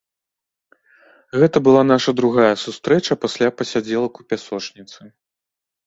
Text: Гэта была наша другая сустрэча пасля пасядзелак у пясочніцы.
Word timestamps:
Гэта 1.41 1.57
была 1.67 1.83
наша 1.93 2.11
другая 2.21 2.49
сустрэча 2.65 3.13
пасля 3.27 3.47
пасядзелак 3.63 4.13
у 4.23 4.31
пясочніцы. 4.33 5.01